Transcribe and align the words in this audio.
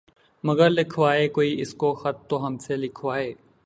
مگر 0.43 0.69
لکھوائے 0.69 1.27
کوئی 1.29 1.61
اس 1.61 1.73
کو 1.73 1.93
خط 1.93 2.27
تو 2.29 2.45
ہم 2.45 2.57
سے 2.57 2.75
لکھوائے 2.77 3.33